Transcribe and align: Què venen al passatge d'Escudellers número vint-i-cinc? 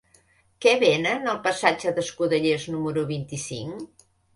Què 0.65 0.73
venen 0.83 1.29
al 1.35 1.39
passatge 1.45 1.95
d'Escudellers 2.01 2.69
número 2.79 3.09
vint-i-cinc? 3.17 4.07